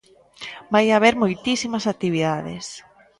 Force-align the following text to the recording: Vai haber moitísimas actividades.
Vai 0.73 0.85
haber 0.91 1.13
moitísimas 1.23 1.85
actividades. 1.93 2.65